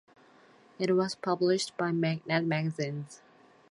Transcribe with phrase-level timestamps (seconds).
[0.79, 3.21] It was published by Magnet Magazines.